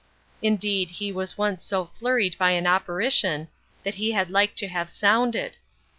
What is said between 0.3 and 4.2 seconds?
Indeed, he was once so flurried by an operition, that he